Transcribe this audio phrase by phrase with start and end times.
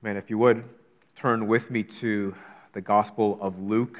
[0.00, 0.62] Man, if you would
[1.16, 2.32] turn with me to
[2.72, 3.98] the Gospel of Luke.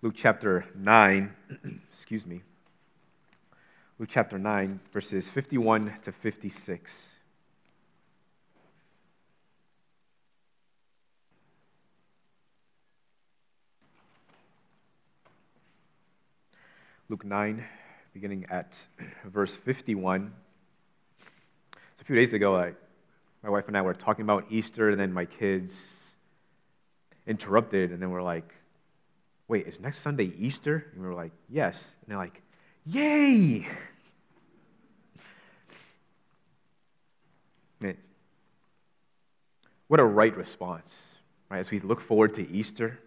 [0.00, 1.34] Luke chapter 9,
[1.92, 2.42] excuse me.
[3.98, 6.92] Luke chapter 9, verses 51 to 56.
[17.08, 17.64] Luke 9,
[18.14, 18.72] beginning at
[19.24, 20.32] verse 51.
[22.00, 22.72] A few days ago, I,
[23.42, 25.72] my wife and I were talking about Easter, and then my kids
[27.26, 28.52] interrupted, and then we're like,
[29.48, 30.86] wait, is next Sunday Easter?
[30.92, 31.76] And we were like, yes.
[31.76, 32.42] And they're like,
[32.86, 33.66] yay!
[37.80, 37.96] Man,
[39.88, 40.90] what a right response,
[41.50, 41.60] right?
[41.60, 42.98] As we look forward to Easter,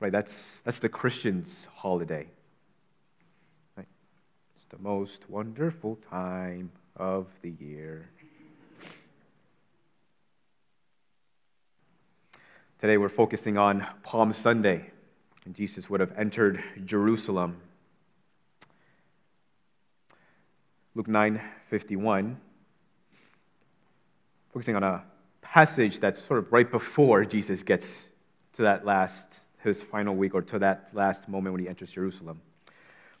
[0.00, 0.12] Right?
[0.12, 0.32] That's,
[0.64, 2.26] that's the Christian's holiday.
[4.70, 8.06] The most wonderful time of the year.
[12.78, 14.90] Today we're focusing on Palm Sunday,
[15.46, 17.56] and Jesus would have entered Jerusalem.
[20.94, 22.36] Luke 9:51,
[24.52, 25.02] focusing on a
[25.40, 27.86] passage that's sort of right before Jesus gets
[28.52, 32.42] to that last his final week or to that last moment when he enters Jerusalem.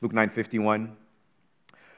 [0.02, 0.94] Luke 9:51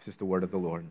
[0.00, 0.86] This is the word of the Lord.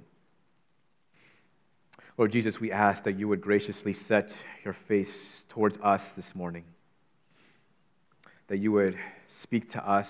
[2.17, 4.31] Lord Jesus, we ask that you would graciously set
[4.63, 6.63] your face towards us this morning,
[8.49, 8.97] that you would
[9.41, 10.07] speak to us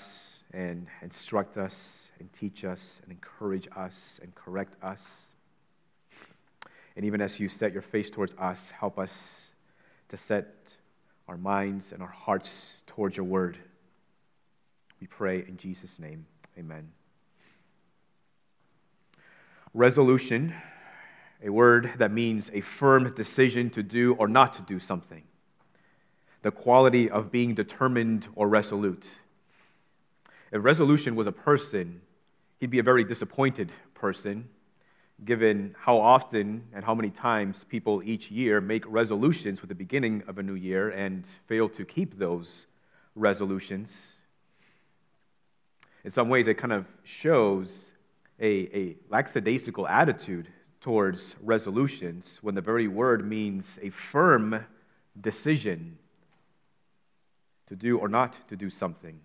[0.52, 1.74] and instruct us
[2.20, 5.02] and teach us and encourage us and correct us.
[6.98, 9.12] And even as you set your face towards us, help us
[10.10, 10.56] to set
[11.30, 12.50] our minds and our hearts
[12.88, 13.58] towards your word.
[15.00, 16.26] We pray in Jesus' name.
[16.58, 16.99] Amen.
[19.74, 20.54] Resolution,
[21.44, 25.24] a word that means a firm decision to do or not to do something.
[26.42, 29.06] The quality of being determined or resolute.
[30.52, 32.02] If resolution was a person,
[32.60, 34.50] he'd be a very disappointed person,
[35.24, 40.24] given how often and how many times people each year make resolutions with the beginning
[40.28, 42.66] of a new year and fail to keep those
[43.16, 43.92] resolutions
[46.04, 47.68] in some ways, it kind of shows
[48.42, 50.48] a, a lackadaisical attitude
[50.82, 54.66] towards resolutions when the very word means a firm
[55.20, 55.98] decision
[57.68, 59.20] to do or not to do something.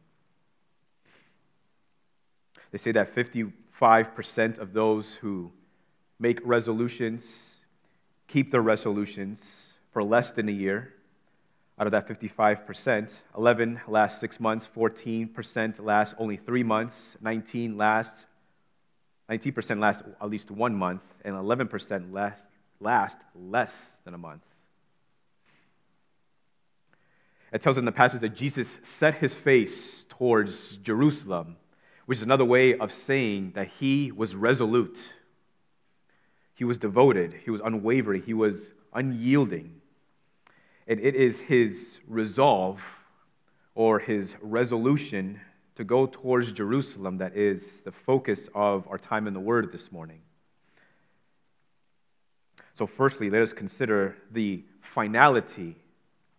[2.73, 5.53] They say that 55% of those who
[6.19, 7.25] make resolutions
[8.27, 9.39] keep their resolutions
[9.93, 10.93] for less than a year
[11.79, 18.13] out of that 55%, 11 last six months, 14% last only three months, 19 last,
[19.31, 22.43] 19% last at least one month, and 11% last,
[22.81, 23.73] last less
[24.05, 24.43] than a month.
[27.53, 28.69] It tells in the passage that Jesus
[28.99, 31.57] set his face towards Jerusalem,
[32.07, 34.99] which is another way of saying that he was resolute.
[36.55, 37.33] He was devoted.
[37.45, 38.23] He was unwavering.
[38.23, 38.57] He was
[38.93, 39.81] unyielding.
[40.87, 42.81] And it is his resolve
[43.75, 45.41] or his resolution
[45.77, 49.91] to go towards Jerusalem that is the focus of our time in the Word this
[49.91, 50.21] morning.
[52.79, 54.65] So, firstly, let us consider the
[54.95, 55.77] finality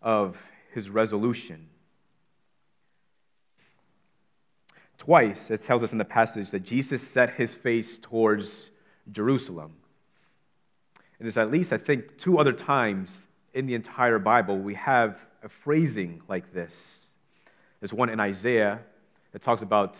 [0.01, 0.37] of
[0.73, 1.67] his resolution.
[4.97, 8.69] Twice, it tells us in the passage that Jesus set his face towards
[9.11, 9.73] Jerusalem.
[11.19, 13.09] And there's at least, I think, two other times
[13.53, 16.73] in the entire Bible, we have a phrasing like this.
[17.79, 18.79] There's one in Isaiah
[19.35, 19.97] that talks about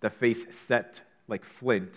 [0.00, 1.94] the face set like flint.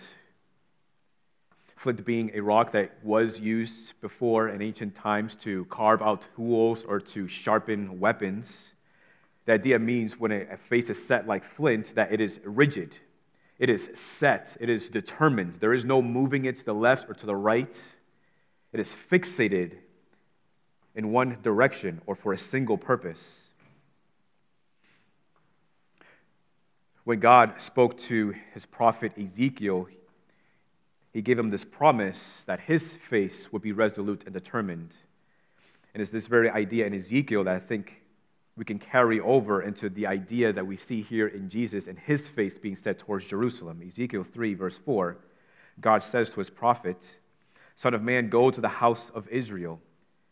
[1.78, 6.84] Flint being a rock that was used before in ancient times to carve out tools
[6.86, 8.46] or to sharpen weapons.
[9.46, 12.94] The idea means when a face is set like flint, that it is rigid,
[13.58, 13.88] it is
[14.20, 15.54] set, it is determined.
[15.58, 17.76] There is no moving it to the left or to the right.
[18.72, 19.72] It is fixated
[20.94, 23.18] in one direction or for a single purpose.
[27.06, 29.86] When God spoke to his prophet Ezekiel,
[31.12, 34.92] he gave him this promise that his face would be resolute and determined.
[35.94, 38.02] And it's this very idea in Ezekiel that I think
[38.56, 42.26] we can carry over into the idea that we see here in Jesus and his
[42.30, 43.82] face being set towards Jerusalem.
[43.86, 45.16] Ezekiel 3, verse 4,
[45.80, 47.00] God says to his prophet,
[47.76, 49.78] Son of man, go to the house of Israel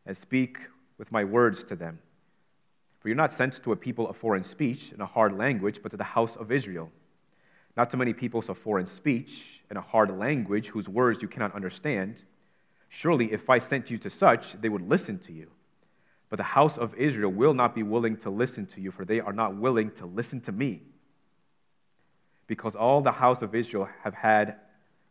[0.07, 0.59] and speak
[0.99, 2.01] with my words to them.
[3.05, 5.91] For you're not sent to a people of foreign speech and a hard language, but
[5.91, 6.91] to the house of Israel.
[7.77, 11.55] Not to many peoples of foreign speech and a hard language whose words you cannot
[11.55, 12.17] understand.
[12.89, 15.51] Surely, if I sent you to such, they would listen to you.
[16.31, 19.21] But the house of Israel will not be willing to listen to you, for they
[19.21, 20.81] are not willing to listen to me.
[22.47, 24.57] Because all the house of Israel have had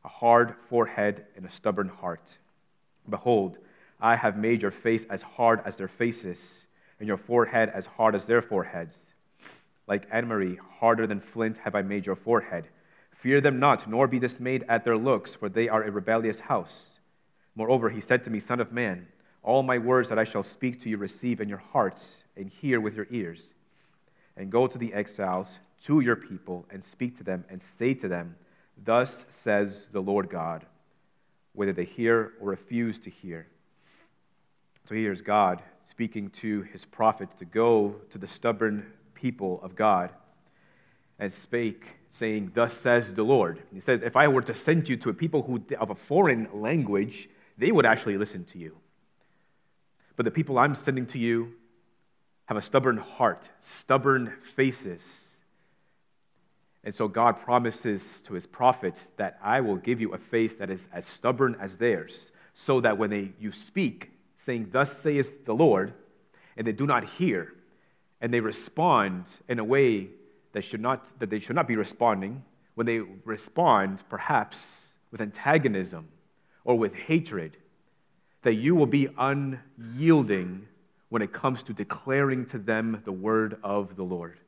[0.03, 2.27] a hard forehead and a stubborn heart.
[3.07, 3.59] Behold,
[4.01, 6.39] I have made your face as hard as their faces,
[7.03, 8.93] and your forehead as hard as their foreheads.
[9.87, 12.69] Like emery, harder than flint have I made your forehead.
[13.21, 16.71] Fear them not, nor be dismayed at their looks, for they are a rebellious house.
[17.55, 19.05] Moreover, he said to me, Son of man,
[19.41, 22.01] all my words that I shall speak to you receive in your hearts,
[22.37, 23.41] and hear with your ears.
[24.37, 28.07] And go to the exiles, to your people, and speak to them, and say to
[28.07, 28.37] them,
[28.85, 29.13] Thus
[29.43, 30.65] says the Lord God,
[31.51, 33.47] whether they hear or refuse to hear.
[34.87, 40.09] So here's God speaking to his prophets to go to the stubborn people of God
[41.19, 43.61] and spake, saying, Thus says the Lord.
[43.73, 46.47] He says, If I were to send you to a people who, of a foreign
[46.53, 48.75] language, they would actually listen to you.
[50.15, 51.53] But the people I'm sending to you
[52.45, 55.01] have a stubborn heart, stubborn faces.
[56.83, 60.69] And so God promises to his prophets that I will give you a face that
[60.69, 62.31] is as stubborn as theirs,
[62.65, 64.11] so that when they, you speak,
[64.45, 65.93] saying, Thus saith the Lord,
[66.57, 67.53] and they do not hear,
[68.21, 70.09] and they respond in a way
[70.53, 72.43] that, should not, that they should not be responding,
[72.75, 74.57] when they respond perhaps
[75.11, 76.07] with antagonism
[76.63, 77.57] or with hatred,
[78.43, 80.67] that you will be unyielding
[81.09, 84.39] when it comes to declaring to them the word of the Lord.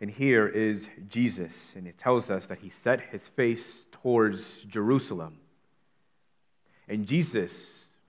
[0.00, 5.38] And here is Jesus, and it tells us that he set his face towards Jerusalem.
[6.88, 7.52] And Jesus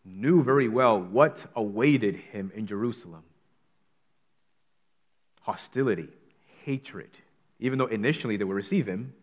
[0.06, 3.24] knew very well what awaited him in Jerusalem
[5.48, 6.10] hostility,
[6.66, 7.10] hatred.
[7.60, 9.14] Even though initially they would receive him,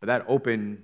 [0.00, 0.80] but that open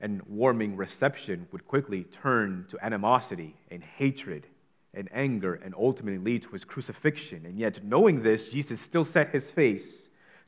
[0.00, 4.44] and warming reception would quickly turn to animosity and hatred
[4.92, 7.46] and anger and ultimately lead to his crucifixion.
[7.46, 9.86] And yet, knowing this, Jesus still set his face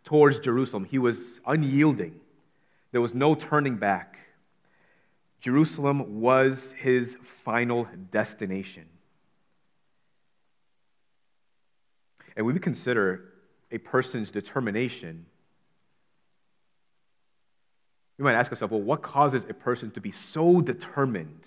[0.05, 0.85] towards Jerusalem.
[0.85, 1.17] He was
[1.47, 2.19] unyielding,
[2.93, 4.19] there was no turning back.
[5.41, 8.85] Jerusalem was his final destination.
[12.37, 13.33] And when we consider
[13.71, 15.27] a person's determination,
[18.19, 21.44] we might ask ourselves, well, what causes a person to be so determined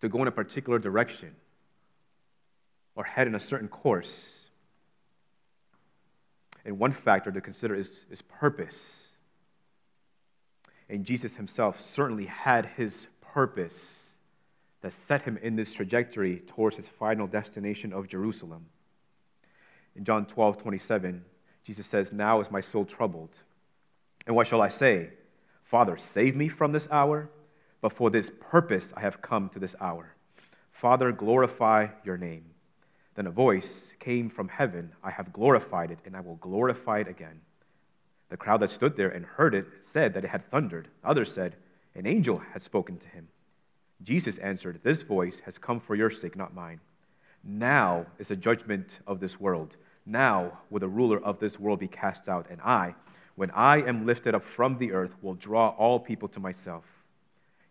[0.00, 1.34] to go in a particular direction
[2.94, 4.12] or head in a certain course?
[6.64, 8.78] And one factor to consider is, is purpose.
[10.88, 12.92] And Jesus himself certainly had his
[13.32, 13.74] purpose
[14.82, 18.66] that set him in this trajectory towards his final destination of Jerusalem.
[19.96, 21.24] In John 12, 27,
[21.64, 23.30] Jesus says, Now is my soul troubled.
[24.26, 25.10] And what shall I say?
[25.64, 27.30] Father, save me from this hour,
[27.80, 30.14] but for this purpose I have come to this hour.
[30.72, 32.44] Father, glorify your name.
[33.14, 37.08] Then a voice came from heaven I have glorified it, and I will glorify it
[37.08, 37.40] again.
[38.28, 40.88] The crowd that stood there and heard it said that it had thundered.
[41.02, 41.56] Others said,
[41.94, 43.28] An angel had spoken to him.
[44.02, 46.80] Jesus answered, This voice has come for your sake, not mine.
[47.42, 49.76] Now is the judgment of this world.
[50.04, 52.94] Now will the ruler of this world be cast out, and I,
[53.36, 56.84] when I am lifted up from the earth, will draw all people to myself.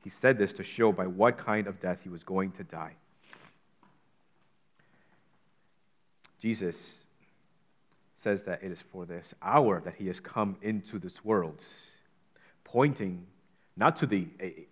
[0.03, 2.93] He said this to show by what kind of death he was going to die.
[6.41, 6.75] Jesus
[8.23, 11.61] says that it is for this hour that he has come into this world,
[12.73, 13.25] pointing
[13.77, 14.65] not to the a,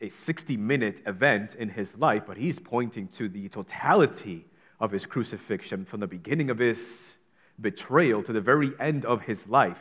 [0.00, 4.46] a 60 minute event in his life, but he's pointing to the totality
[4.80, 6.78] of his crucifixion from the beginning of his
[7.60, 9.76] betrayal to the very end of his life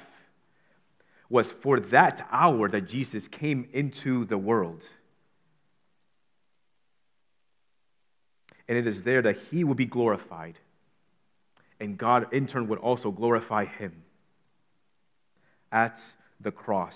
[1.29, 4.83] was for that hour that Jesus came into the world.
[8.67, 10.57] And it is there that he will be glorified
[11.79, 14.03] and God in turn would also glorify him
[15.71, 15.97] at
[16.41, 16.95] the cross.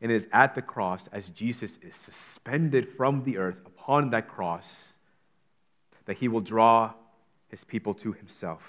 [0.00, 4.28] And it is at the cross, as Jesus is suspended from the earth upon that
[4.28, 4.66] cross,
[6.06, 6.92] that he will draw
[7.48, 8.62] his people to himself.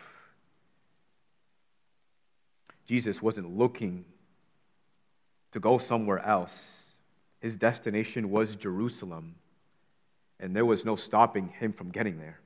[2.88, 4.06] Jesus wasn't looking
[5.52, 6.54] to go somewhere else.
[7.40, 9.36] His destination was Jerusalem,
[10.40, 12.40] and there was no stopping him from getting there.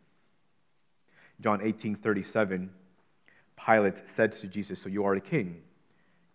[1.42, 2.70] John 18 37,
[3.66, 5.62] Pilate said to Jesus, So you are a king?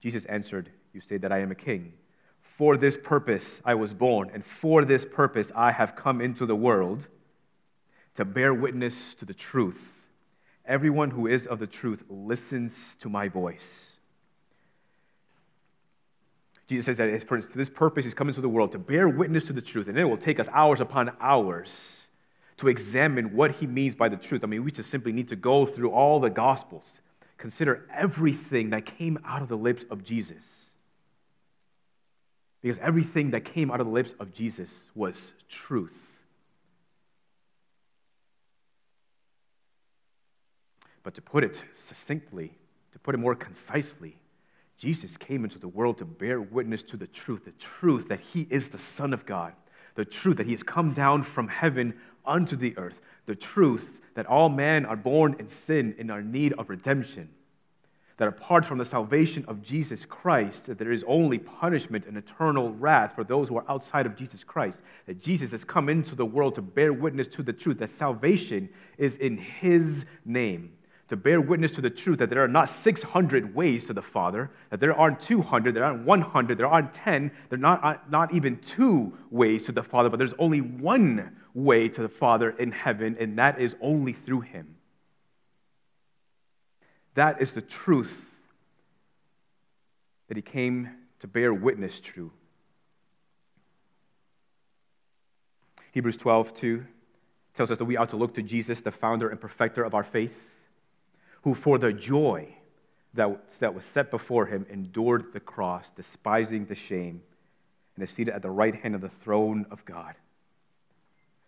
[0.02, 1.93] Jesus answered, You say that I am a king.
[2.59, 6.57] For this purpose I was born, and for this purpose I have come into the
[6.57, 7.07] world
[8.17, 9.81] to bear witness to the truth.
[10.67, 13.65] Everyone who is of the truth listens to my voice.
[16.69, 19.55] Jesus says that for this purpose, he's come into the world to bear witness to
[19.55, 19.88] the truth.
[19.88, 21.71] And it will take us hours upon hours
[22.59, 24.43] to examine what he means by the truth.
[24.45, 26.85] I mean, we just simply need to go through all the Gospels,
[27.38, 30.43] consider everything that came out of the lips of Jesus.
[32.61, 35.95] Because everything that came out of the lips of Jesus was truth.
[41.03, 42.53] But to put it succinctly,
[42.93, 44.17] to put it more concisely,
[44.77, 48.43] Jesus came into the world to bear witness to the truth, the truth that he
[48.50, 49.53] is the Son of God,
[49.95, 51.95] the truth that he has come down from heaven
[52.27, 56.31] unto the earth, the truth that all men are born in sin and are in
[56.31, 57.29] need of redemption,
[58.19, 62.73] that apart from the salvation of Jesus Christ, that there is only punishment and eternal
[62.75, 66.27] wrath for those who are outside of Jesus Christ, that Jesus has come into the
[66.27, 70.73] world to bear witness to the truth, that salvation is in his name
[71.09, 74.51] to bear witness to the truth that there are not 600 ways to the Father,
[74.71, 78.35] that there aren't 200, there aren't 100, there aren't 10, there are not, uh, not
[78.35, 82.71] even two ways to the Father, but there's only one way to the Father in
[82.71, 84.75] heaven, and that is only through Him.
[87.19, 88.13] That is the truth
[90.29, 92.31] that He came to bear witness to.
[95.91, 96.85] Hebrews 12, 2
[97.57, 100.05] tells us that we ought to look to Jesus, the founder and perfecter of our
[100.05, 100.31] faith
[101.43, 102.55] who for the joy
[103.15, 107.21] that, that was set before him endured the cross, despising the shame,
[107.97, 110.15] and is seated at the right hand of the throne of God.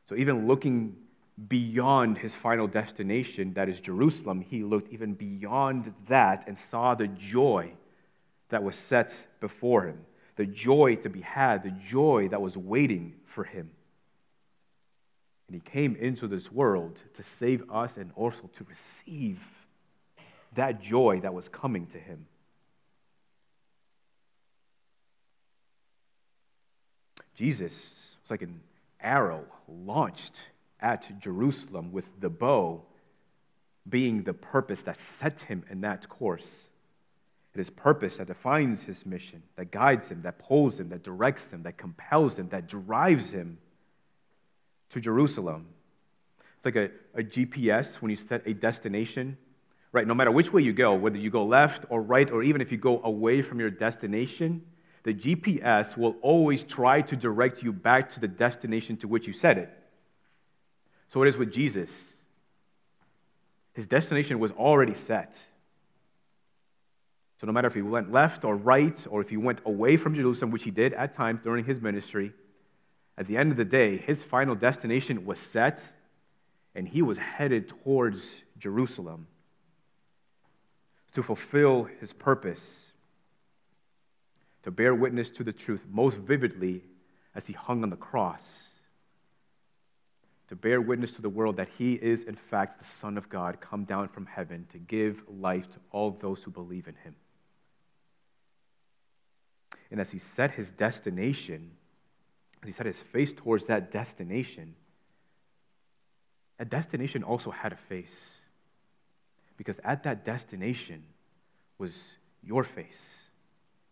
[0.08, 0.96] So, even looking
[1.48, 7.08] beyond his final destination, that is Jerusalem, he looked even beyond that and saw the
[7.08, 7.72] joy
[8.50, 9.98] that was set before him,
[10.36, 13.70] the joy to be had, the joy that was waiting for him.
[15.48, 19.38] And he came into this world to save us and also to receive
[20.54, 22.26] that joy that was coming to him.
[27.34, 28.60] Jesus was like an
[29.00, 30.34] arrow launched
[30.80, 32.82] at Jerusalem with the bow
[33.88, 36.48] being the purpose that set him in that course.
[37.54, 41.42] It is purpose that defines his mission, that guides him, that pulls him, that directs
[41.50, 43.58] him, that compels him, that drives him
[44.90, 45.66] to Jerusalem.
[46.56, 49.36] It's like a, a GPS when you set a destination
[49.92, 50.06] right?
[50.06, 52.70] No matter which way you go, whether you go left or right, or even if
[52.70, 54.62] you go away from your destination,
[55.02, 59.32] the GPS will always try to direct you back to the destination to which you
[59.32, 59.70] set it.
[61.12, 61.90] So it is with Jesus.
[63.74, 65.34] His destination was already set.
[67.40, 70.14] So no matter if he went left or right, or if he went away from
[70.14, 72.32] Jerusalem, which he did at times during his ministry,
[73.16, 75.80] at the end of the day, his final destination was set,
[76.74, 78.22] and he was headed towards
[78.58, 79.26] Jerusalem
[81.14, 82.62] to fulfill his purpose,
[84.62, 86.82] to bear witness to the truth most vividly
[87.34, 88.42] as he hung on the cross,
[90.50, 93.60] to bear witness to the world that he is, in fact, the Son of God,
[93.60, 97.14] come down from heaven to give life to all those who believe in him.
[99.92, 101.70] And as he set his destination,
[102.62, 104.74] as he set his face towards that destination,
[106.58, 108.14] that destination also had a face
[109.56, 111.04] because at that destination
[111.78, 111.92] was
[112.42, 112.98] your face,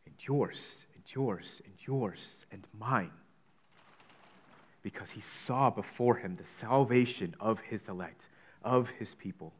[0.06, 0.58] and yours,
[0.94, 2.18] and yours, and yours,
[2.50, 3.12] and mine.
[4.88, 8.23] Because he saw before him the salvation of his elect,
[8.62, 9.52] of his people.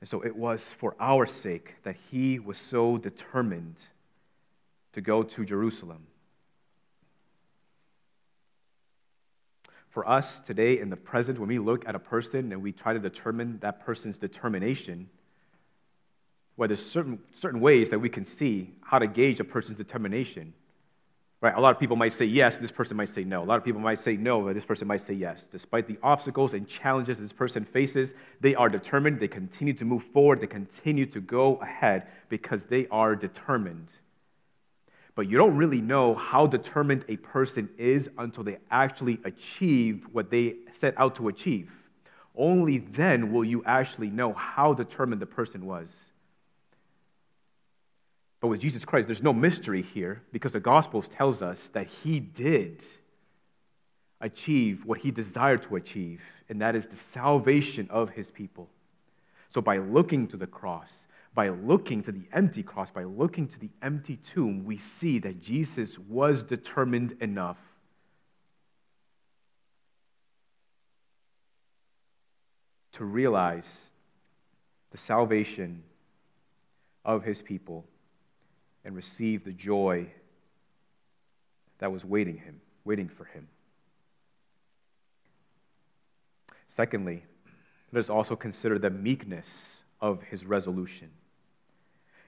[0.00, 3.74] And so it was for our sake that he was so determined
[4.92, 6.06] to go to Jerusalem.
[9.88, 12.92] For us today in the present, when we look at a person and we try
[12.92, 15.08] to determine that person's determination,
[16.56, 20.54] well, there's certain, certain ways that we can see how to gauge a person's determination.
[21.42, 21.54] Right?
[21.56, 23.42] A lot of people might say yes, this person might say no.
[23.42, 25.42] A lot of people might say no, but this person might say yes.
[25.50, 29.20] Despite the obstacles and challenges this person faces, they are determined.
[29.20, 30.42] They continue to move forward.
[30.42, 33.88] They continue to go ahead because they are determined.
[35.14, 40.30] But you don't really know how determined a person is until they actually achieve what
[40.30, 41.70] they set out to achieve.
[42.36, 45.88] Only then will you actually know how determined the person was.
[48.40, 52.20] But with Jesus Christ, there's no mystery here because the Gospels tells us that he
[52.20, 52.82] did
[54.20, 58.68] achieve what he desired to achieve, and that is the salvation of his people.
[59.52, 60.90] So by looking to the cross,
[61.34, 65.42] by looking to the empty cross, by looking to the empty tomb, we see that
[65.42, 67.58] Jesus was determined enough
[72.92, 73.66] to realize
[74.92, 75.82] the salvation
[77.04, 77.84] of his people
[78.84, 80.06] and receive the joy
[81.78, 83.48] that was waiting him, waiting for him.
[86.76, 87.22] Secondly,
[87.92, 89.46] let us also consider the meekness
[90.00, 91.10] of his resolution.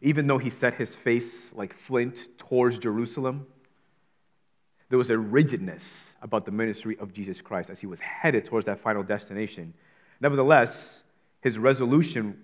[0.00, 3.47] Even though he set his face like flint towards Jerusalem,
[4.88, 5.85] there was a rigidness
[6.21, 9.73] about the ministry of Jesus Christ as he was headed towards that final destination.
[10.21, 10.76] Nevertheless,
[11.40, 12.37] his resolution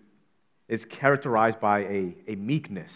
[0.68, 2.92] is characterized by a, a meekness.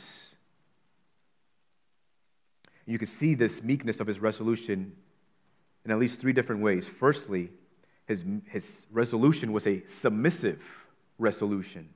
[2.86, 4.92] You can see this meekness of his resolution
[5.84, 6.88] in at least three different ways.
[6.98, 7.50] Firstly,
[8.06, 10.60] his, his resolution was a submissive
[11.18, 11.88] resolution.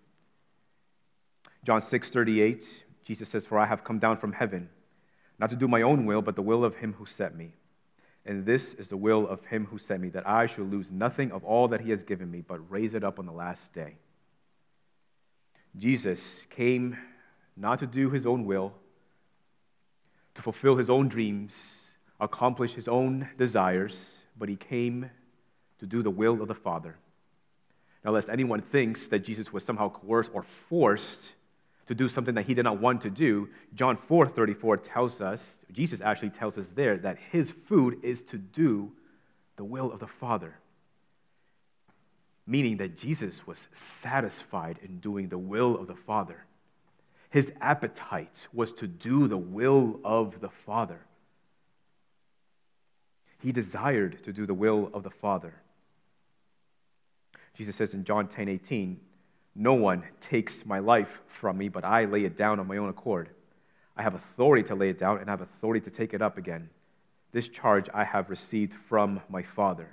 [1.65, 2.65] John 6 38,
[3.05, 4.69] Jesus says, For I have come down from heaven,
[5.39, 7.53] not to do my own will, but the will of him who sent me.
[8.25, 11.31] And this is the will of him who sent me, that I should lose nothing
[11.31, 13.97] of all that he has given me, but raise it up on the last day.
[15.77, 16.97] Jesus came
[17.57, 18.73] not to do his own will,
[20.37, 21.55] to fulfill his own dreams,
[22.21, 23.97] accomplish his own desires,
[24.39, 25.11] but he came
[25.81, 26.97] to do the will of the Father.
[28.05, 31.33] Now, lest anyone thinks that Jesus was somehow coerced or forced
[31.89, 35.41] to do something that he did not want to do, John 4 34 tells us,
[35.73, 38.93] Jesus actually tells us there, that his food is to do
[39.57, 40.55] the will of the Father.
[42.47, 43.59] Meaning that Jesus was
[44.03, 46.45] satisfied in doing the will of the Father.
[47.37, 50.99] His appetite was to do the will of the Father.
[53.43, 55.53] He desired to do the will of the Father.
[57.55, 58.99] Jesus says in John 10 18,
[59.55, 62.89] No one takes my life from me, but I lay it down on my own
[62.89, 63.29] accord.
[63.99, 66.39] I have authority to lay it down, and I have authority to take it up
[66.39, 66.71] again.
[67.33, 69.91] This charge I have received from my Father.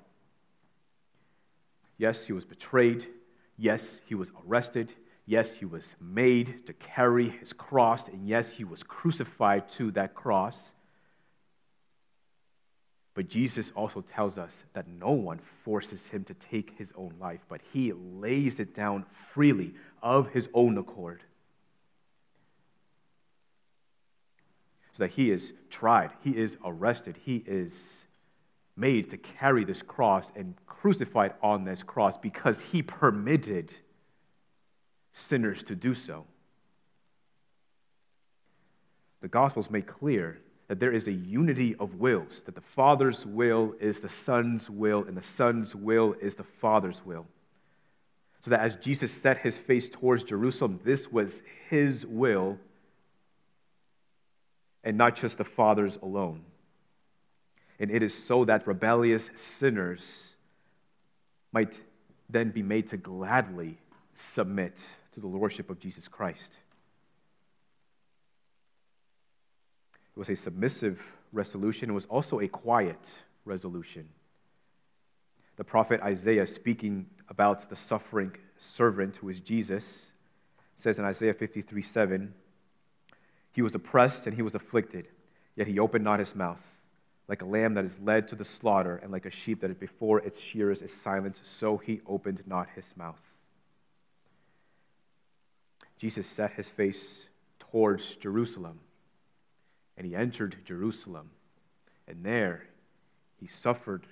[1.98, 3.06] Yes, he was betrayed.
[3.58, 4.94] Yes, he was arrested.
[5.26, 8.08] Yes, he was made to carry his cross.
[8.08, 10.58] And yes, he was crucified to that cross.
[13.16, 17.42] But Jesus also tells us that no one forces him to take his own life,
[17.48, 21.22] but he lays it down freely of his own accord.
[24.98, 27.72] So that he is tried, he is arrested, he is
[28.76, 33.74] made to carry this cross and crucified on this cross because he permitted
[35.14, 36.26] sinners to do so.
[39.22, 43.74] The Gospels make clear that there is a unity of wills, that the Father's will
[43.80, 47.26] is the Son's will, and the Son's will is the Father's will.
[48.44, 51.32] So that as Jesus set his face towards Jerusalem, this was
[51.70, 52.58] his will
[54.84, 56.42] and not just the Father's alone.
[57.80, 59.24] And it is so that rebellious
[59.60, 60.02] sinners
[61.54, 61.74] might
[62.30, 63.78] then be made to gladly
[64.34, 64.74] submit
[65.14, 66.58] to the Lordship of Jesus Christ.
[70.16, 71.00] It was a submissive
[71.32, 71.90] resolution.
[71.90, 73.00] It was also a quiet
[73.46, 74.10] resolution.
[75.56, 79.84] The prophet Isaiah, speaking about the suffering servant who is Jesus,
[80.78, 82.34] says in Isaiah 53 7,
[83.52, 85.08] He was oppressed and he was afflicted,
[85.56, 86.62] yet he opened not his mouth.
[87.28, 89.78] Like a lamb that is led to the slaughter, and like a sheep that is
[89.78, 93.20] before its shearers is silent, so he opened not his mouth.
[96.04, 97.02] Jesus set his face
[97.72, 98.82] towards Jerusalem
[99.96, 101.30] and he entered Jerusalem.
[102.10, 102.64] And there
[103.40, 104.06] he suffered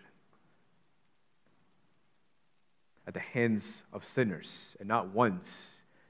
[3.06, 4.50] at the hands of sinners.
[4.80, 5.46] And not once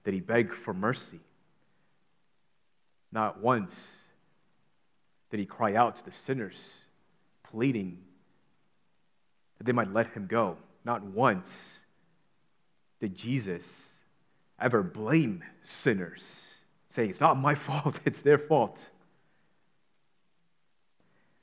[0.05, 1.19] did he beg for mercy.
[3.11, 3.73] Not once
[5.31, 6.59] did he cry out to the sinners,
[7.49, 7.97] pleading
[9.57, 10.57] that they might let him go.
[10.85, 11.47] Not once
[12.99, 13.63] did Jesus
[14.61, 16.21] ever blame sinners,
[16.95, 18.77] saying, It's not my fault, it's their fault.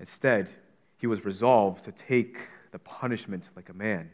[0.00, 0.48] Instead,
[0.98, 2.38] he was resolved to take
[2.72, 4.10] the punishment like a man.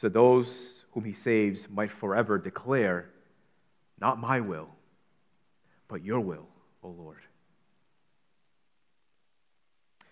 [0.00, 0.48] So those
[0.92, 3.10] whom he saves might forever declare,
[4.00, 4.68] Not my will,
[5.88, 6.46] but your will,
[6.82, 7.22] O Lord.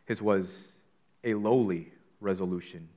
[0.07, 0.51] His was
[1.25, 2.89] a lowly resolution.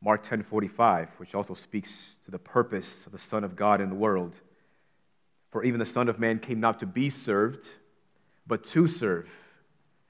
[0.00, 1.90] Mark 10:45, which also speaks
[2.24, 4.34] to the purpose of the Son of God in the world.
[5.50, 7.66] For even the Son of Man came not to be served,
[8.46, 9.28] but to serve,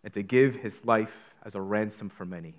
[0.03, 1.13] and to give his life
[1.45, 2.55] as a ransom for many.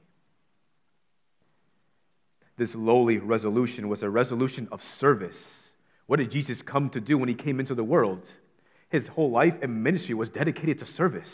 [2.56, 5.38] This lowly resolution was a resolution of service.
[6.08, 8.26] What did Jesus come to do when he came into the world?
[8.90, 11.30] His whole life and ministry was dedicated to service.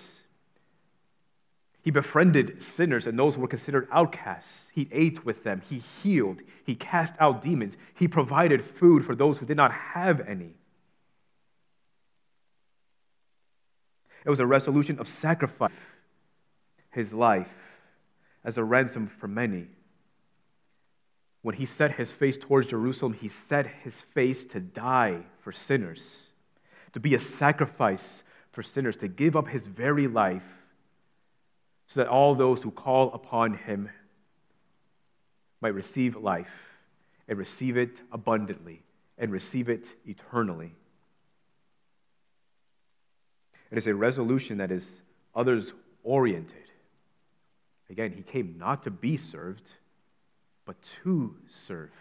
[1.84, 4.70] He befriended sinners and those who were considered outcasts.
[4.74, 5.62] He ate with them.
[5.70, 6.40] He healed.
[6.66, 7.76] He cast out demons.
[7.96, 10.56] He provided food for those who did not have any.
[14.26, 15.72] It was a resolution of sacrifice,
[16.92, 17.52] his life
[18.46, 19.68] as a ransom for many.
[21.42, 26.02] When he set his face towards Jerusalem, he set his face to die for sinners,
[26.94, 30.44] to be a sacrifice for sinners, to give up his very life
[31.90, 33.90] so that all those who call upon him
[35.62, 36.48] might receive life
[37.28, 38.82] and receive it abundantly
[39.18, 40.74] and receive it eternally.
[43.72, 44.86] It is a resolution that is
[45.34, 45.72] others
[46.04, 46.70] oriented.
[47.90, 49.68] Again, he came not to be served,
[50.66, 51.36] but to
[51.68, 51.92] serve.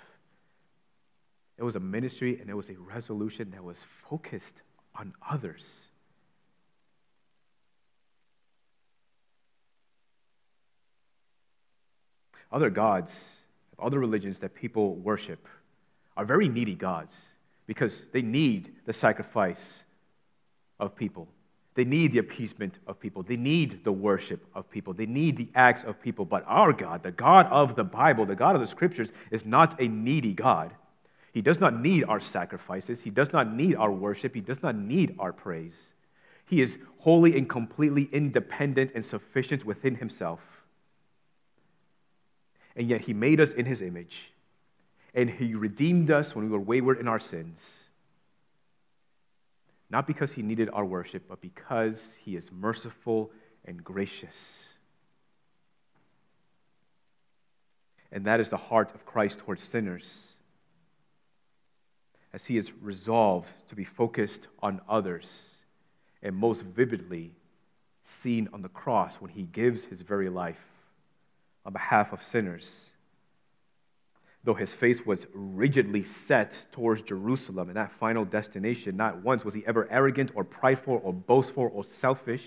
[1.59, 4.63] It was a ministry and it was a resolution that was focused
[4.95, 5.65] on others.
[12.53, 13.13] Other gods,
[13.79, 15.47] other religions that people worship,
[16.17, 17.13] are very needy gods
[17.67, 19.63] because they need the sacrifice
[20.79, 21.27] of people.
[21.75, 23.23] They need the appeasement of people.
[23.23, 24.93] They need the worship of people.
[24.93, 26.27] They need the acts of people.
[26.27, 29.81] But our God, the God of the Bible, the God of the Scriptures, is not
[29.81, 30.73] a needy God.
[31.33, 32.99] He does not need our sacrifices.
[33.01, 34.35] He does not need our worship.
[34.35, 35.75] He does not need our praise.
[36.45, 40.41] He is wholly and completely independent and sufficient within himself.
[42.77, 44.33] And yet, He made us in His image,
[45.15, 47.61] and He redeemed us when we were wayward in our sins
[49.93, 53.31] not because he needed our worship, but because he is merciful
[53.67, 54.35] and gracious.
[58.11, 60.11] And that is the heart of Christ towards sinners.
[62.33, 65.29] As he is resolved to be focused on others,
[66.23, 67.33] and most vividly
[68.23, 70.57] seen on the cross when he gives his very life
[71.65, 72.69] on behalf of sinners
[74.45, 79.55] though his face was rigidly set towards Jerusalem and that final destination, not once was
[79.55, 82.45] he ever arrogant or prideful or boastful or selfish.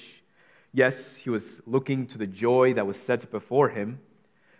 [0.74, 4.00] Yes, he was looking to the joy that was set before him,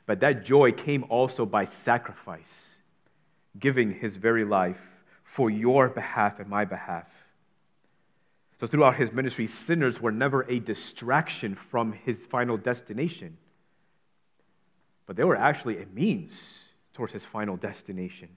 [0.06, 2.76] but that joy came also by sacrifice,
[3.60, 4.80] giving his very life
[5.36, 7.08] for your behalf and my behalf.
[8.62, 13.36] So, throughout his ministry, sinners were never a distraction from his final destination,
[15.06, 16.34] but they were actually a means
[16.94, 18.30] towards his final destination.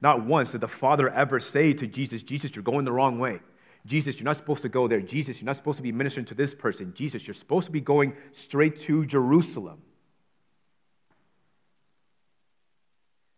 [0.00, 3.40] Not once did the Father ever say to Jesus, Jesus, you're going the wrong way.
[3.86, 5.00] Jesus, you're not supposed to go there.
[5.00, 6.92] Jesus, you're not supposed to be ministering to this person.
[6.94, 9.80] Jesus, you're supposed to be going straight to Jerusalem.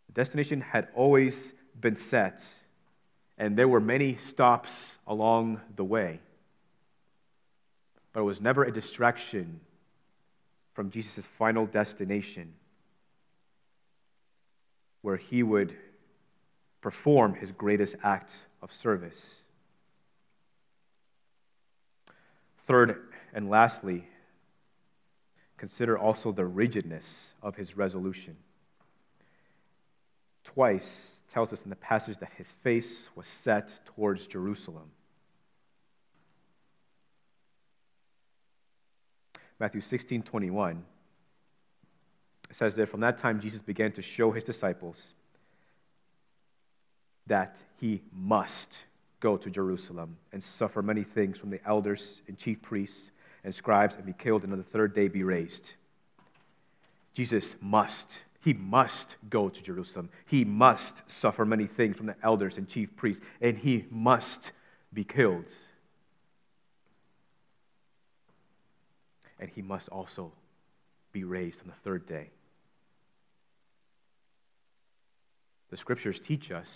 [0.08, 1.36] The destination had always
[1.80, 2.42] been set,
[3.38, 4.70] and there were many stops
[5.06, 6.20] along the way.
[8.12, 9.60] But it was never a distraction
[10.74, 12.52] from Jesus' final destination
[15.02, 15.74] where he would
[16.80, 18.30] perform his greatest act
[18.62, 19.18] of service.
[22.66, 22.96] Third
[23.32, 24.04] and lastly,
[25.56, 27.04] consider also the rigidness
[27.42, 28.36] of his resolution.
[30.44, 34.90] Twice tells us in the passage that his face was set towards Jerusalem.
[39.60, 40.82] Matthew 16 21
[42.50, 45.00] it says that from that time, Jesus began to show his disciples
[47.28, 48.76] that he must
[49.20, 53.12] go to Jerusalem and suffer many things from the elders and chief priests
[53.44, 55.70] and scribes and be killed and on the third day be raised.
[57.14, 60.08] Jesus must, he must go to Jerusalem.
[60.26, 64.50] He must suffer many things from the elders and chief priests, and he must
[64.92, 65.44] be killed.
[69.40, 70.32] And he must also
[71.12, 72.30] be raised on the third day.
[75.70, 76.68] the scriptures teach us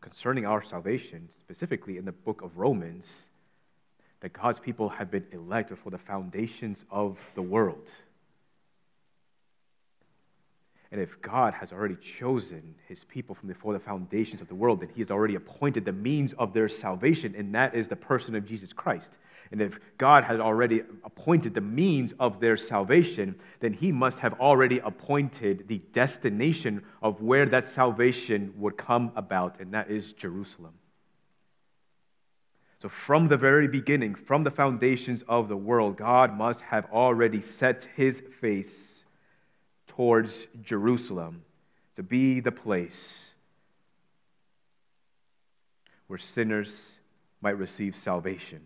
[0.00, 3.04] concerning our salvation, specifically in the book of Romans,
[4.20, 7.88] that God's people have been elected for the foundations of the world.
[10.90, 14.80] And if God has already chosen his people from before the foundations of the world,
[14.80, 18.34] then he has already appointed the means of their salvation, and that is the person
[18.34, 19.08] of Jesus Christ.
[19.52, 24.40] And if God has already appointed the means of their salvation, then he must have
[24.40, 30.72] already appointed the destination of where that salvation would come about, and that is Jerusalem.
[32.80, 37.42] So, from the very beginning, from the foundations of the world, God must have already
[37.58, 38.74] set his face
[39.86, 41.42] towards Jerusalem
[41.96, 43.30] to be the place
[46.06, 46.74] where sinners
[47.42, 48.62] might receive salvation.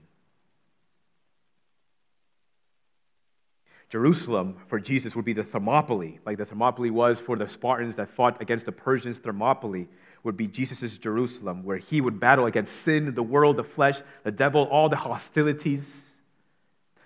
[3.89, 8.11] Jerusalem for Jesus would be the Thermopylae, like the Thermopylae was for the Spartans that
[8.17, 9.19] fought against the Persians.
[9.19, 9.87] Thermopylae
[10.25, 14.33] would be Jesus' Jerusalem, where he would battle against sin, the world, the flesh, the
[14.33, 15.89] devil, all the hostilities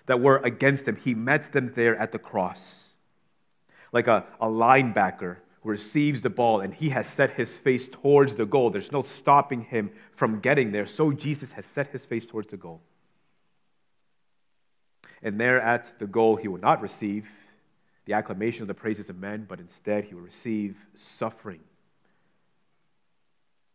[0.07, 0.95] that were against him.
[0.95, 2.59] He met them there at the cross.
[3.93, 8.35] Like a, a linebacker who receives the ball and he has set his face towards
[8.35, 8.71] the goal.
[8.71, 10.87] There's no stopping him from getting there.
[10.87, 12.81] So Jesus has set his face towards the goal.
[15.23, 17.25] And there at the goal, he will not receive
[18.05, 20.75] the acclamation of the praises of men, but instead he will receive
[21.19, 21.59] suffering,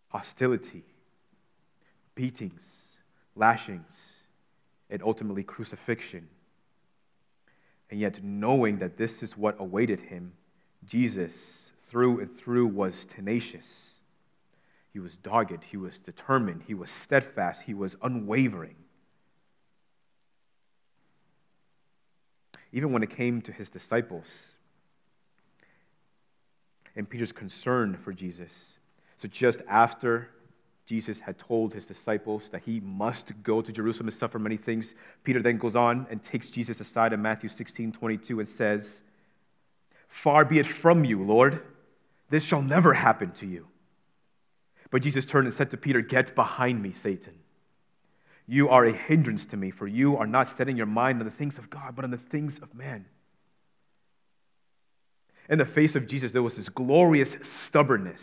[0.08, 0.84] hostility,
[2.14, 2.60] beatings,
[3.36, 3.92] lashings,
[4.90, 6.28] and ultimately crucifixion.
[7.90, 10.32] And yet, knowing that this is what awaited him,
[10.88, 11.32] Jesus,
[11.88, 13.66] through and through, was tenacious.
[14.92, 18.76] He was dogged, he was determined, he was steadfast, he was unwavering.
[22.72, 24.24] Even when it came to his disciples.
[26.94, 28.52] And Peter's concern for Jesus.
[29.20, 30.28] So, just after
[30.86, 34.94] Jesus had told his disciples that he must go to Jerusalem and suffer many things,
[35.24, 38.86] Peter then goes on and takes Jesus aside in Matthew 16 22 and says,
[40.22, 41.60] Far be it from you, Lord,
[42.30, 43.66] this shall never happen to you.
[44.90, 47.34] But Jesus turned and said to Peter, Get behind me, Satan.
[48.48, 51.32] You are a hindrance to me, for you are not setting your mind on the
[51.32, 53.04] things of God, but on the things of man.
[55.48, 58.20] In the face of Jesus, there was this glorious stubbornness.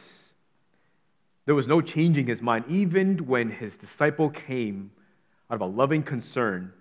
[1.45, 4.91] There was no changing his mind, even when his disciple came
[5.49, 6.71] out of a loving concern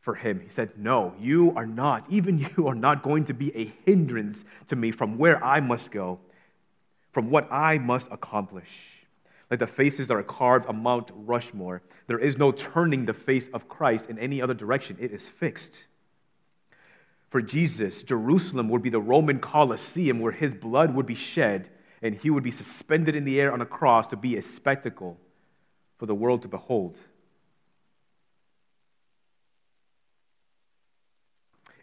[0.00, 0.40] for him.
[0.40, 4.44] He said, No, you are not, even you are not going to be a hindrance
[4.68, 6.18] to me from where I must go,
[7.12, 8.68] from what I must accomplish
[9.50, 11.82] like the faces that are carved on Mount Rushmore.
[12.06, 15.72] There is no turning the face of Christ in any other direction, it is fixed.
[17.30, 21.68] For Jesus, Jerusalem would be the Roman Colosseum where his blood would be shed
[22.02, 25.18] and he would be suspended in the air on a cross to be a spectacle
[25.98, 26.96] for the world to behold.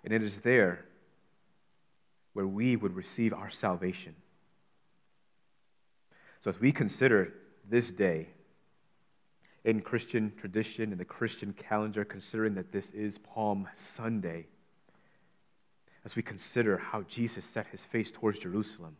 [0.04, 0.86] And it is there
[2.34, 4.15] where we would receive our salvation.
[6.43, 7.34] So, as we consider
[7.73, 8.27] this day
[9.65, 14.45] in Christian tradition, in the Christian calendar, considering that this is Palm Sunday,
[16.05, 18.95] as we consider how Jesus set his face towards Jerusalem,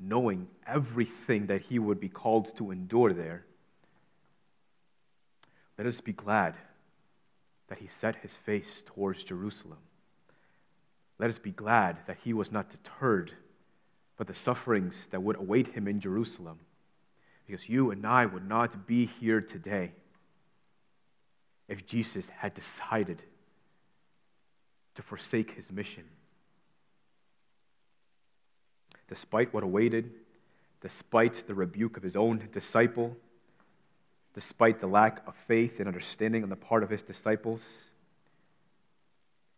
[0.00, 3.44] knowing everything that he would be called to endure there,
[5.76, 6.54] let us be glad
[7.68, 9.80] that he set his face towards Jerusalem.
[11.18, 13.32] Let us be glad that he was not deterred
[14.16, 16.60] by the sufferings that would await him in Jerusalem
[17.46, 19.92] because you and I would not be here today
[21.68, 23.22] if Jesus had decided
[24.96, 26.04] to forsake his mission.
[29.08, 30.10] Despite what awaited,
[30.80, 33.16] despite the rebuke of his own disciple,
[34.34, 37.60] despite the lack of faith and understanding on the part of his disciples,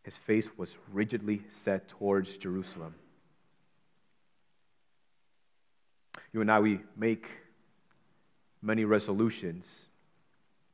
[0.02, 2.94] his face was rigidly set towards Jerusalem.
[6.32, 7.26] You and I, we make
[8.66, 9.64] many resolutions,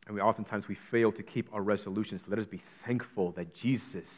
[0.06, 2.22] and we oftentimes we fail to keep our resolutions.
[2.26, 4.08] Let us be thankful that Jesus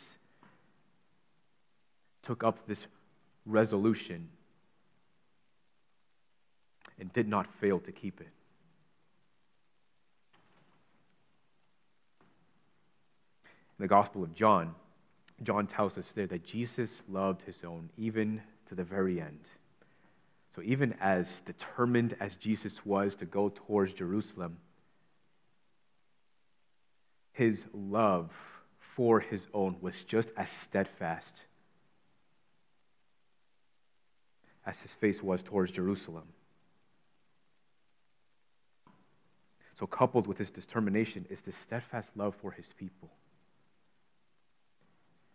[2.22, 2.86] took up this
[3.44, 4.28] resolution
[6.98, 8.28] and did not fail to keep it.
[13.78, 14.74] In the Gospel of John,
[15.42, 19.40] John tells us there that Jesus loved his own even to the very end.
[20.54, 24.58] So, even as determined as Jesus was to go towards Jerusalem,
[27.32, 28.30] his love
[28.94, 31.34] for his own was just as steadfast
[34.64, 36.28] as his face was towards Jerusalem.
[39.78, 43.10] So, coupled with his determination is this steadfast love for his people.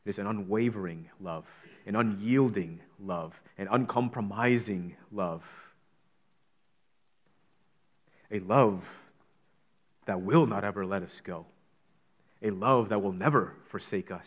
[0.09, 1.45] Is an unwavering love,
[1.85, 5.43] an unyielding love, an uncompromising love.
[8.31, 8.81] A love
[10.07, 11.45] that will not ever let us go,
[12.41, 14.25] a love that will never forsake us.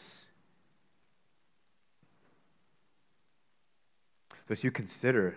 [4.47, 5.37] So, as you consider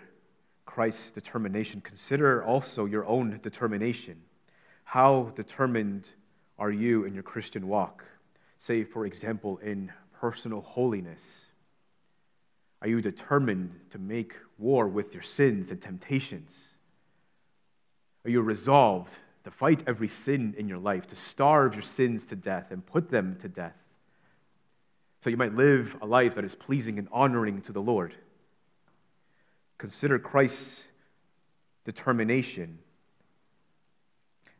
[0.67, 4.21] Christ's determination, consider also your own determination.
[4.83, 6.07] How determined
[6.59, 8.03] are you in your Christian walk?
[8.59, 9.91] Say, for example, in
[10.31, 11.21] personal holiness.
[12.81, 16.49] Are you determined to make war with your sins and temptations?
[18.25, 19.11] Are you resolved
[19.43, 23.11] to fight every sin in your life, to starve your sins to death and put
[23.11, 23.75] them to death?
[25.23, 28.15] So you might live a life that is pleasing and honoring to the Lord.
[29.77, 30.79] Consider Christ's
[31.83, 32.79] determination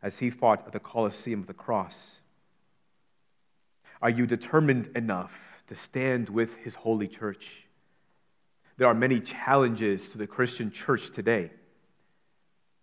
[0.00, 1.96] as he fought at the Colosseum of the cross.
[4.00, 5.32] Are you determined enough
[5.68, 7.46] to stand with his holy church?
[8.76, 11.50] There are many challenges to the Christian church today,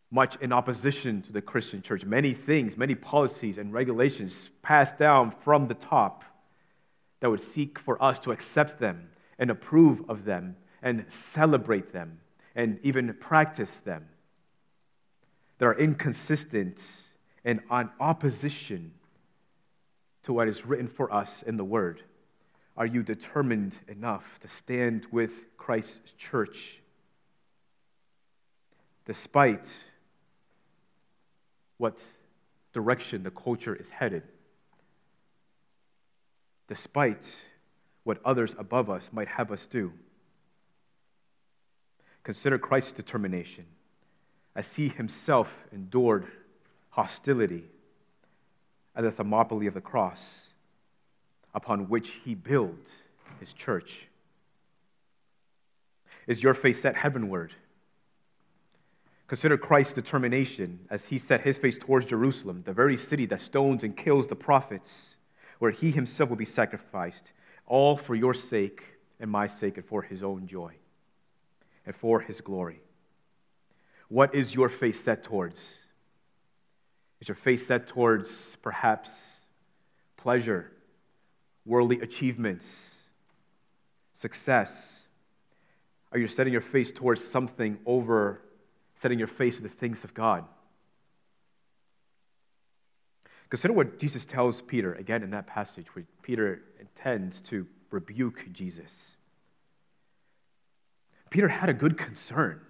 [0.09, 2.03] much in opposition to the Christian church.
[2.03, 6.23] Many things, many policies and regulations passed down from the top
[7.19, 12.19] that would seek for us to accept them and approve of them and celebrate them
[12.55, 14.05] and even practice them.
[15.59, 16.79] That are inconsistent
[17.45, 18.91] and on opposition
[20.23, 22.01] to what is written for us in the Word.
[22.75, 26.79] Are you determined enough to stand with Christ's church
[29.05, 29.67] despite
[31.77, 31.99] what
[32.73, 34.23] direction the culture is headed?
[36.67, 37.25] Despite
[38.03, 39.91] what others above us might have us do?
[42.23, 43.65] Consider Christ's determination
[44.55, 46.25] as he himself endured
[46.89, 47.65] hostility
[48.95, 50.19] at the Thermopylae of the cross
[51.53, 52.87] upon which he built
[53.39, 54.07] his church.
[56.27, 57.53] Is your face set heavenward?
[59.27, 63.83] Consider Christ's determination as he set his face towards Jerusalem, the very city that stones
[63.83, 64.89] and kills the prophets,
[65.59, 67.31] where he himself will be sacrificed,
[67.65, 68.83] all for your sake
[69.19, 70.73] and my sake and for his own joy
[71.85, 72.81] and for his glory.
[74.09, 75.57] What is your face set towards?
[77.21, 78.29] Is your face set towards
[78.61, 79.09] perhaps
[80.17, 80.71] pleasure,
[81.65, 82.65] worldly achievements,
[84.19, 84.71] success?
[86.11, 88.41] Are you setting your face towards something over
[89.01, 90.45] setting your face to the things of God?
[93.49, 98.91] Consider what Jesus tells Peter again in that passage where Peter intends to rebuke Jesus.
[101.29, 102.61] Peter had a good concern.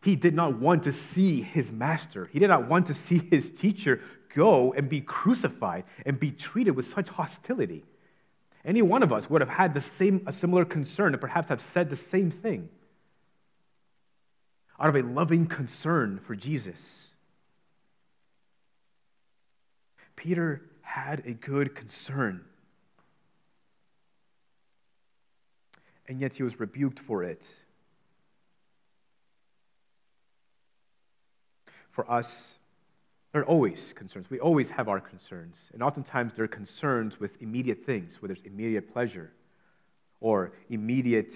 [0.00, 2.28] He did not want to see his master.
[2.32, 4.00] He did not want to see his teacher
[4.36, 7.84] go and be crucified and be treated with such hostility.
[8.64, 11.62] Any one of us would have had the same, a similar concern and perhaps have
[11.72, 12.68] said the same thing
[14.78, 16.78] out of a loving concern for Jesus.
[20.16, 22.44] Peter had a good concern,
[26.06, 27.42] and yet he was rebuked for it.
[31.96, 32.30] for us,
[33.36, 34.30] there are always concerns.
[34.30, 35.56] We always have our concerns.
[35.74, 39.30] And oftentimes they're concerns with immediate things, whether it's immediate pleasure
[40.22, 41.34] or immediate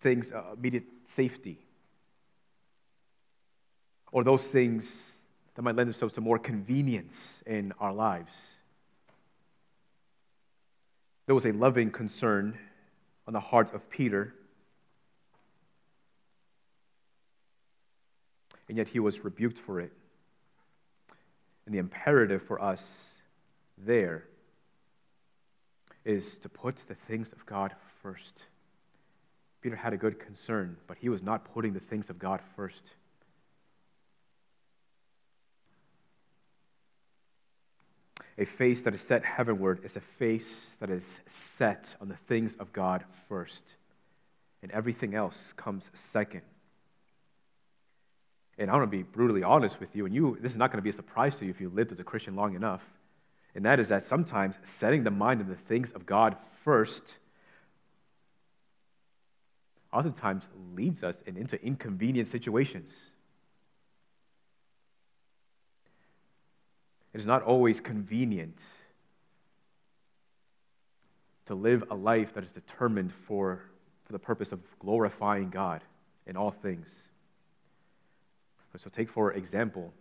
[0.00, 0.84] things, uh, immediate
[1.16, 1.58] safety,
[4.12, 4.84] or those things
[5.56, 7.14] that might lend themselves to more convenience
[7.46, 8.30] in our lives.
[11.26, 12.56] There was a loving concern
[13.26, 14.34] on the heart of Peter
[18.68, 19.90] and yet he was rebuked for it.
[21.66, 22.82] And the imperative for us
[23.78, 24.24] there
[26.04, 27.72] is to put the things of God
[28.02, 28.42] first.
[29.60, 32.82] Peter had a good concern, but he was not putting the things of God first.
[38.38, 41.04] A face that is set heavenward is a face that is
[41.58, 43.62] set on the things of God first,
[44.62, 46.42] and everything else comes second.
[48.58, 50.78] And I want to be brutally honest with you, and you, this is not going
[50.78, 52.82] to be a surprise to you if you lived as a Christian long enough.
[53.54, 57.02] And that is that sometimes setting the mind on the things of God first
[59.92, 62.90] oftentimes leads us into inconvenient situations.
[67.12, 68.56] It is not always convenient
[71.46, 73.60] to live a life that is determined for,
[74.06, 75.82] for the purpose of glorifying God
[76.26, 76.88] in all things.
[78.78, 79.92] So, take for example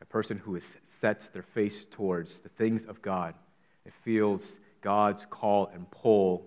[0.00, 0.62] a person who has
[1.00, 3.34] set their face towards the things of God
[3.84, 4.42] and feels
[4.80, 6.44] God's call and pull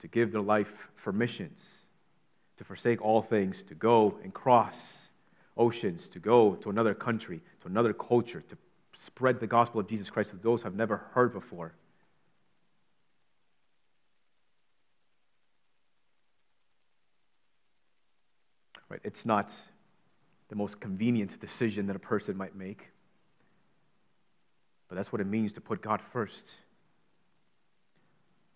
[0.00, 0.72] to give their life
[1.02, 1.58] for missions,
[2.58, 4.76] to forsake all things, to go and cross
[5.56, 8.56] oceans, to go to another country, to another culture, to
[9.06, 11.74] spread the gospel of Jesus Christ to those who have never heard before.
[18.88, 19.00] Right?
[19.04, 19.50] It's not
[20.54, 22.80] the most convenient decision that a person might make.
[24.88, 26.44] But that's what it means to put God first.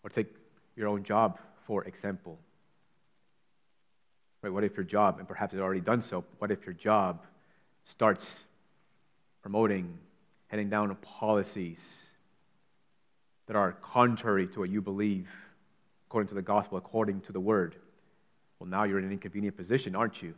[0.04, 0.28] Or take
[0.76, 2.38] your own job, for example.
[4.42, 7.24] Right, what if your job, and perhaps it's already done so, what if your job
[7.90, 8.24] starts
[9.42, 9.98] promoting,
[10.46, 11.80] heading down policies
[13.48, 15.26] that are contrary to what you believe,
[16.06, 17.74] according to the gospel, according to the word?
[18.60, 20.34] Well, now you're in an inconvenient position, aren't you?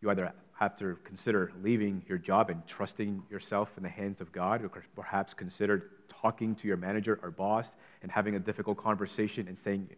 [0.00, 4.32] You either have to consider leaving your job and trusting yourself in the hands of
[4.32, 5.90] God, or perhaps consider
[6.20, 7.66] talking to your manager or boss
[8.02, 9.88] and having a difficult conversation and saying,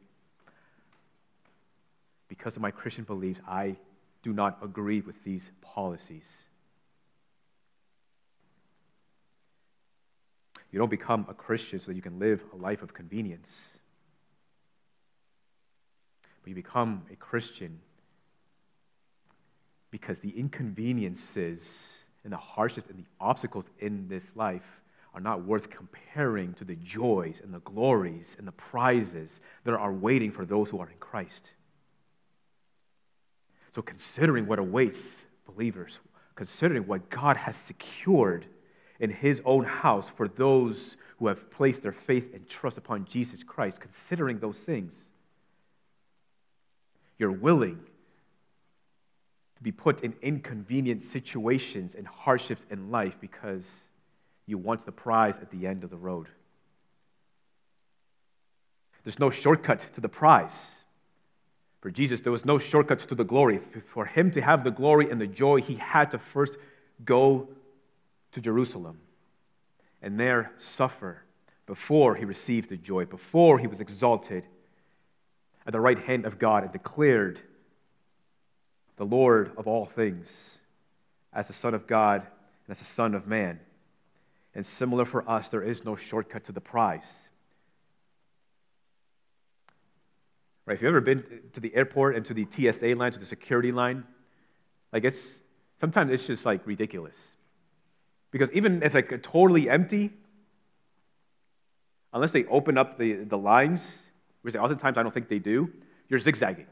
[2.29, 3.77] because of my Christian beliefs, I
[4.23, 6.25] do not agree with these policies.
[10.71, 13.49] You don't become a Christian so that you can live a life of convenience.
[16.43, 17.81] But you become a Christian
[19.93, 21.61] because the inconveniences
[22.25, 24.63] and the hardships and the obstacles in this life
[25.15, 29.29] are not worth comparing to the joys and the glories and the prizes
[29.65, 31.51] that are waiting for those who are in Christ.
[33.75, 34.99] So, considering what awaits
[35.47, 35.99] believers,
[36.35, 38.47] considering what God has secured
[38.99, 43.43] in His own house for those who have placed their faith and trust upon Jesus
[43.43, 44.95] Christ, considering those things,
[47.19, 47.79] you're willing
[49.63, 53.63] to be put in inconvenient situations and hardships in life because
[54.45, 56.27] you want the prize at the end of the road.
[59.05, 60.51] There's no shortcut to the prize.
[61.81, 63.61] For Jesus, there was no shortcut to the glory.
[63.95, 66.57] For him to have the glory and the joy, he had to first
[67.05, 67.49] go
[68.33, 68.99] to Jerusalem
[70.01, 71.23] and there suffer
[71.67, 74.43] before he received the joy, before he was exalted
[75.65, 77.41] at the right hand of God and declared
[79.03, 80.29] the Lord of all things
[81.33, 83.59] as the Son of God and as the Son of Man.
[84.55, 87.03] And similar for us, there is no shortcut to the prize.
[90.67, 90.75] Right?
[90.75, 91.25] If you've ever been
[91.55, 94.05] to the airport and to the TSA line, to the security line,
[94.93, 95.19] like it's
[95.81, 97.17] sometimes it's just like ridiculous.
[98.31, 100.13] Because even if it's like totally empty,
[102.13, 103.81] unless they open up the, the lines,
[104.43, 105.73] which oftentimes I don't think they do,
[106.09, 106.67] you're zigzagging.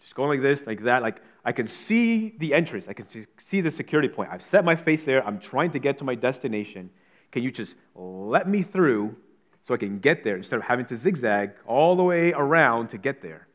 [0.00, 1.02] Just going like this, like that.
[1.02, 3.06] Like I can see the entrance, I can
[3.50, 4.30] see the security point.
[4.32, 6.90] I've set my face there, I'm trying to get to my destination.
[7.32, 9.16] Can you just let me through
[9.66, 12.98] so I can get there instead of having to zigzag all the way around to
[12.98, 13.46] get there.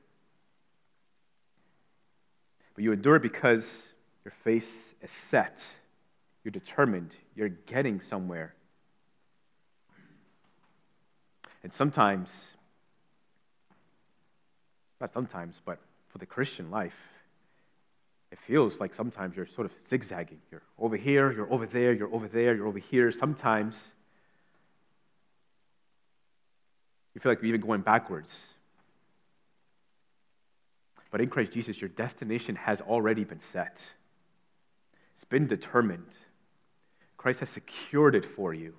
[2.76, 3.64] But you endure it because
[4.26, 4.68] your face
[5.02, 5.60] is set.
[6.44, 7.12] You're determined.
[7.36, 8.56] You're getting somewhere.
[11.62, 12.30] And sometimes,
[15.00, 16.94] not sometimes, but for the Christian life,
[18.32, 20.40] it feels like sometimes you're sort of zigzagging.
[20.52, 23.12] You're over here, you're over there, you're over there, you're over here.
[23.12, 23.76] Sometimes
[27.20, 28.30] You feel like you're even going backwards.
[31.12, 33.78] But in Christ Jesus, your destination has already been set,
[35.18, 36.08] it's been determined.
[37.18, 38.76] Christ has secured it for you.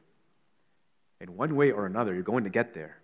[1.20, 2.96] In one way or another, you're going to get there.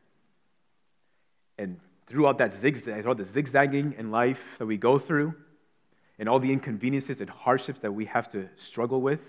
[1.58, 1.78] And
[2.08, 5.34] throughout that zigzag, all the zigzagging in life that we go through,
[6.18, 9.20] and all the inconveniences and hardships that we have to struggle with,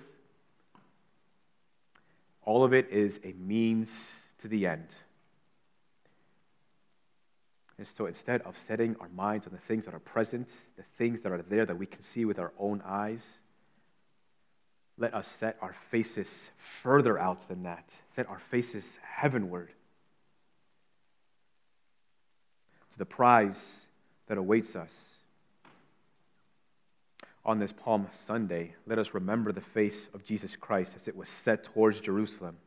[2.44, 3.90] all of it is a means
[4.42, 4.88] to the end.
[7.78, 11.20] And so instead of setting our minds on the things that are present, the things
[11.24, 13.22] that are there that we can see with our own eyes,
[14.98, 16.28] let us set our faces
[16.82, 17.88] further out than that.
[18.16, 19.70] Set our faces heavenward.
[22.94, 23.58] To the prize
[24.28, 24.90] that awaits us.
[27.48, 31.30] On this Palm Sunday, let us remember the face of Jesus Christ as it was
[31.46, 32.58] set towards Jerusalem.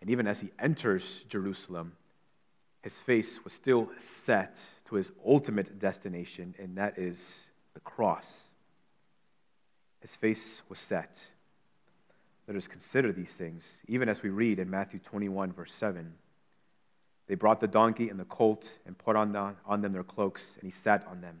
[0.00, 1.94] And even as he enters Jerusalem,
[2.82, 3.90] his face was still
[4.24, 4.56] set
[4.88, 7.18] to his ultimate destination, and that is
[7.74, 8.26] the cross.
[10.00, 11.16] His face was set.
[12.46, 16.12] Let us consider these things, even as we read in Matthew 21, verse 7.
[17.26, 20.42] They brought the donkey and the colt and put on, the, on them their cloaks,
[20.60, 21.40] and he sat on them.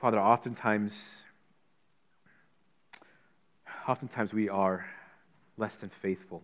[0.00, 0.92] Father, oftentimes,
[3.88, 4.84] oftentimes we are
[5.56, 6.42] less than faithful.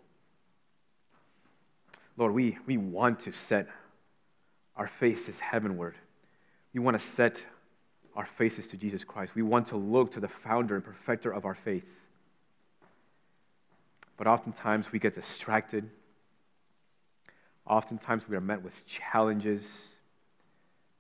[2.17, 3.67] Lord, we, we want to set
[4.75, 5.95] our faces heavenward.
[6.73, 7.37] We want to set
[8.17, 9.33] our faces to Jesus Christ.
[9.35, 11.85] We want to look to the founder and perfecter of our faith.
[14.17, 15.89] But oftentimes we get distracted.
[17.67, 19.63] Oftentimes we are met with challenges.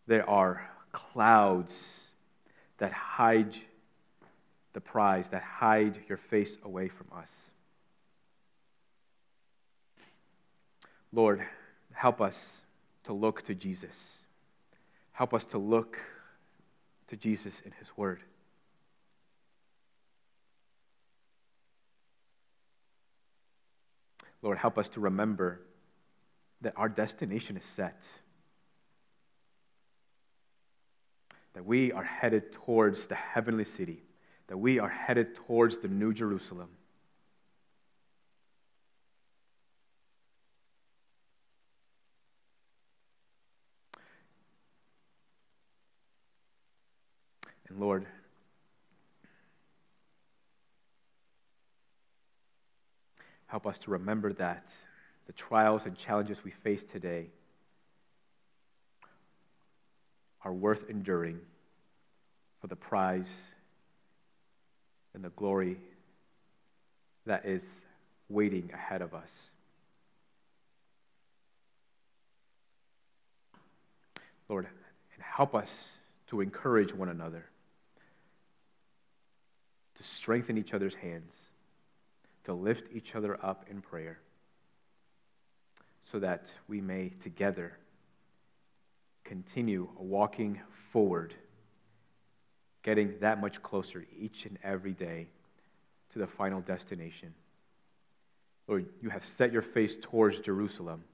[0.06, 1.72] There are clouds
[2.82, 3.54] that hide
[4.72, 7.28] the prize, that hide your face away from us.
[11.12, 11.40] Lord,
[11.92, 12.34] help us
[13.04, 13.94] to look to Jesus.
[15.12, 15.96] Help us to look
[17.06, 18.18] to Jesus in His Word.
[24.42, 25.60] Lord, help us to remember
[26.62, 28.02] that our destination is set.
[31.54, 34.02] That we are headed towards the heavenly city,
[34.48, 36.68] that we are headed towards the New Jerusalem.
[47.68, 48.06] And Lord,
[53.46, 54.66] help us to remember that
[55.26, 57.28] the trials and challenges we face today
[60.44, 61.38] are worth enduring
[62.60, 63.28] for the prize
[65.14, 65.78] and the glory
[67.26, 67.62] that is
[68.28, 69.28] waiting ahead of us.
[74.48, 74.66] Lord,
[75.14, 75.68] and help us
[76.28, 77.44] to encourage one another
[80.02, 81.32] to strengthen each other's hands,
[82.44, 84.18] to lift each other up in prayer,
[86.10, 87.76] so that we may together
[89.24, 90.60] continue walking
[90.92, 91.34] forward,
[92.82, 95.26] getting that much closer each and every day
[96.12, 97.34] to the final destination.
[98.68, 101.04] Lord, you have set your face towards Jerusalem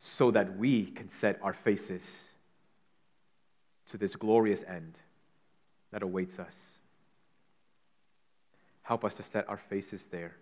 [0.00, 2.02] so that we can set our faces
[3.90, 4.94] to this glorious end
[5.92, 6.52] that awaits us.
[8.82, 10.36] Help us to set our faces there.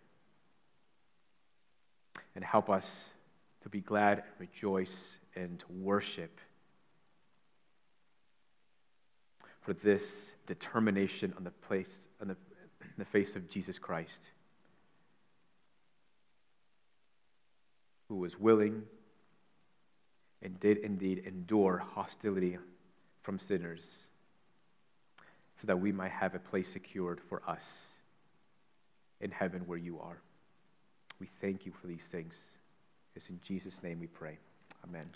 [2.34, 2.86] And help us
[3.62, 4.94] to be glad, and rejoice,
[5.34, 6.38] and worship
[9.64, 10.02] for this
[10.46, 11.86] determination on the place
[12.20, 12.36] on the,
[12.98, 14.10] the face of Jesus Christ,
[18.08, 18.82] who was willing
[20.42, 22.58] and did indeed endure hostility
[23.22, 23.82] from sinners,
[25.60, 27.62] so that we might have a place secured for us
[29.20, 30.20] in heaven where you are.
[31.20, 32.34] We thank you for these things.
[33.14, 34.38] It's in Jesus' name we pray.
[34.84, 35.10] Amen.